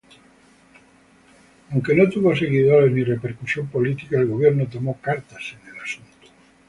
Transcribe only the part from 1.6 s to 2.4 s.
Aunque no tuvo